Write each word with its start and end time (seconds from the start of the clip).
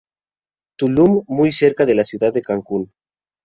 Tulum 0.77 1.25
muy 1.27 1.51
cerca 1.51 1.85
del 1.85 1.85
centro 1.85 1.85
de 1.85 1.95
la 1.97 2.03
ciudad 2.05 2.33
de 2.33 2.41
Cancún. 2.41 2.91